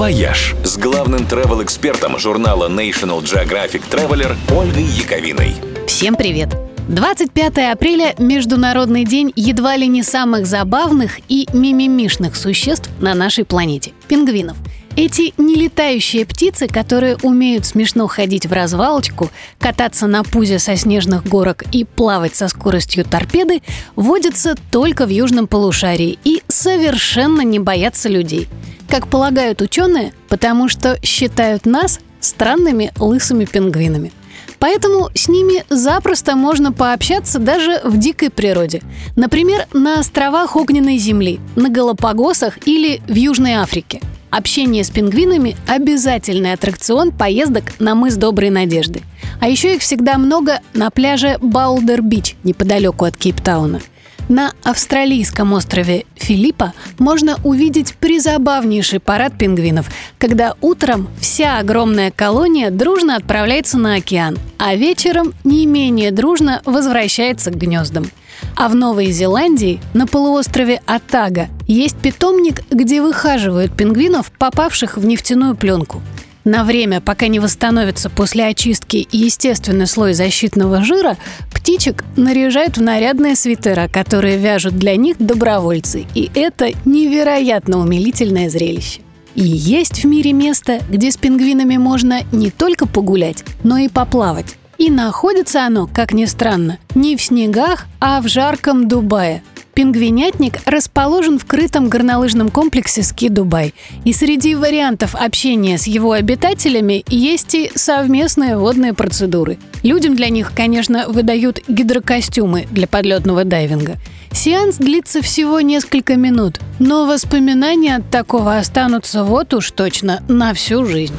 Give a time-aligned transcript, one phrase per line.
[0.00, 5.52] «Вояж» с главным travel-экспертом журнала National Geographic Traveler Ольгой Яковиной.
[5.86, 6.56] Всем привет!
[6.88, 13.92] 25 апреля– Международный день едва ли не самых забавных и мимимишных существ на нашей планете–
[14.08, 14.56] пингвинов.
[14.96, 21.64] Эти нелетающие птицы, которые умеют смешно ходить в развалочку, кататься на пузе со снежных горок
[21.72, 23.60] и плавать со скоростью торпеды,
[23.96, 28.48] водятся только в южном полушарии и совершенно не боятся людей–
[28.90, 34.12] как полагают ученые, потому что считают нас странными лысыми пингвинами.
[34.58, 38.82] Поэтому с ними запросто можно пообщаться даже в дикой природе.
[39.16, 44.02] Например, на островах Огненной Земли, на Галапагосах или в Южной Африке.
[44.28, 49.02] Общение с пингвинами– обязательный аттракцион поездок на мыс Доброй Надежды.
[49.40, 53.80] А еще их всегда много на пляже Баулдер-Бич неподалеку от Кейптауна–
[54.30, 63.16] на австралийском острове Филиппа можно увидеть призабавнейший парад пингвинов, когда утром вся огромная колония дружно
[63.16, 68.08] отправляется на океан, а вечером не менее дружно возвращается к гнездам.
[68.56, 75.56] А в Новой Зеландии, на полуострове Атага, есть питомник, где выхаживают пингвинов, попавших в нефтяную
[75.56, 76.00] пленку–
[76.44, 81.16] на время, пока не восстановится после очистки естественный слой защитного жира,
[81.52, 86.06] птичек наряжают в нарядные свитера, которые вяжут для них добровольцы.
[86.14, 89.00] И это невероятно умилительное зрелище.
[89.34, 94.56] И есть в мире место, где с пингвинами можно не только погулять, но и поплавать.
[94.78, 99.42] И находится оно, как ни странно, не в снегах, а в жарком Дубае,
[99.74, 103.74] Пингвинятник расположен в крытом горнолыжном комплексе «Ски Дубай».
[104.04, 109.58] И среди вариантов общения с его обитателями есть и совместные водные процедуры.
[109.82, 113.96] Людям для них, конечно, выдают гидрокостюмы для подлетного дайвинга.
[114.32, 120.84] Сеанс длится всего несколько минут, но воспоминания от такого останутся вот уж точно на всю
[120.84, 121.14] жизнь.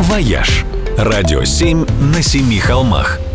[0.00, 0.64] «Вояж»–
[0.96, 3.18] радио 7 на семи холмах–